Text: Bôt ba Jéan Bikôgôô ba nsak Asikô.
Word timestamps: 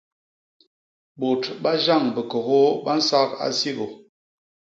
Bôt 1.19 1.41
ba 1.61 1.71
Jéan 1.83 2.03
Bikôgôô 2.15 2.67
ba 2.85 2.93
nsak 2.99 3.29
Asikô. 3.45 3.85